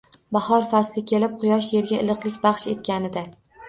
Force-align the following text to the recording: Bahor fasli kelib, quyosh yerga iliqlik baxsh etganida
Bahor 0.37 0.65
fasli 0.71 1.03
kelib, 1.13 1.37
quyosh 1.45 1.71
yerga 1.79 2.03
iliqlik 2.03 2.43
baxsh 2.51 2.71
etganida 2.79 3.31